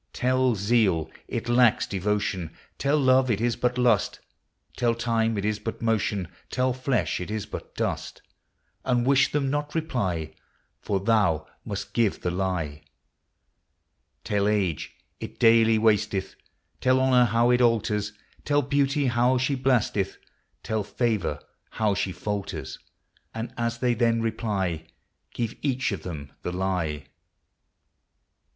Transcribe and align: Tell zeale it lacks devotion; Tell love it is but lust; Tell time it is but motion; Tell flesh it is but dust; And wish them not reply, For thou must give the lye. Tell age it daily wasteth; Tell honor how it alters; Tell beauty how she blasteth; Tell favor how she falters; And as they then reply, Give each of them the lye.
Tell 0.13 0.55
zeale 0.55 1.11
it 1.27 1.47
lacks 1.47 1.85
devotion; 1.85 2.49
Tell 2.79 2.97
love 2.99 3.29
it 3.29 3.39
is 3.39 3.55
but 3.55 3.77
lust; 3.77 4.19
Tell 4.75 4.95
time 4.95 5.37
it 5.37 5.45
is 5.45 5.59
but 5.59 5.79
motion; 5.79 6.27
Tell 6.49 6.73
flesh 6.73 7.19
it 7.21 7.29
is 7.29 7.45
but 7.45 7.75
dust; 7.75 8.23
And 8.83 9.05
wish 9.05 9.31
them 9.31 9.51
not 9.51 9.75
reply, 9.75 10.33
For 10.79 10.99
thou 10.99 11.45
must 11.63 11.93
give 11.93 12.21
the 12.21 12.31
lye. 12.31 12.81
Tell 14.23 14.47
age 14.47 14.95
it 15.19 15.37
daily 15.37 15.77
wasteth; 15.77 16.33
Tell 16.79 16.99
honor 16.99 17.25
how 17.25 17.51
it 17.51 17.61
alters; 17.61 18.13
Tell 18.43 18.63
beauty 18.63 19.05
how 19.05 19.37
she 19.37 19.53
blasteth; 19.53 20.17
Tell 20.63 20.83
favor 20.83 21.37
how 21.73 21.93
she 21.93 22.11
falters; 22.11 22.79
And 23.35 23.53
as 23.55 23.77
they 23.77 23.93
then 23.93 24.19
reply, 24.23 24.87
Give 25.31 25.53
each 25.61 25.91
of 25.91 26.01
them 26.01 26.31
the 26.41 26.51
lye. 26.51 27.03